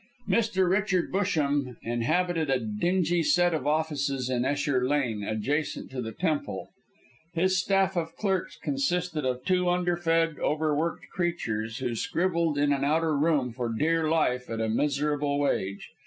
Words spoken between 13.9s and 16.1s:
life at a miserable wage.